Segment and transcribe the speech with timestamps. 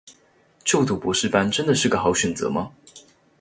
[0.63, 2.71] 就讀博士班真的是個好選擇嗎